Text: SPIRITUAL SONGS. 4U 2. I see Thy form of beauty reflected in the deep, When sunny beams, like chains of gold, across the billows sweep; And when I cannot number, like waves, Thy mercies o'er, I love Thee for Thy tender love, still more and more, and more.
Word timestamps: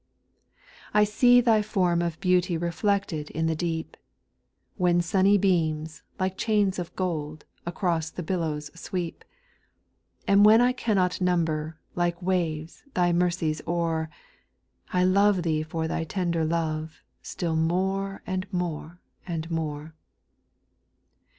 SPIRITUAL 0.01 0.91
SONGS. 0.93 0.93
4U 0.93 0.93
2. 0.93 0.99
I 0.99 1.03
see 1.31 1.41
Thy 1.41 1.61
form 1.61 2.01
of 2.01 2.19
beauty 2.19 2.57
reflected 2.57 3.29
in 3.29 3.45
the 3.45 3.53
deep, 3.55 3.95
When 4.77 4.99
sunny 4.99 5.37
beams, 5.37 6.01
like 6.19 6.39
chains 6.39 6.79
of 6.79 6.95
gold, 6.95 7.45
across 7.67 8.09
the 8.09 8.23
billows 8.23 8.71
sweep; 8.73 9.23
And 10.27 10.43
when 10.43 10.59
I 10.59 10.71
cannot 10.73 11.21
number, 11.21 11.77
like 11.93 12.19
waves, 12.19 12.81
Thy 12.95 13.13
mercies 13.13 13.61
o'er, 13.67 14.09
I 14.91 15.03
love 15.03 15.43
Thee 15.43 15.61
for 15.61 15.87
Thy 15.87 16.03
tender 16.03 16.45
love, 16.45 17.03
still 17.21 17.55
more 17.55 18.23
and 18.25 18.51
more, 18.51 18.99
and 19.27 19.51
more. 19.51 19.93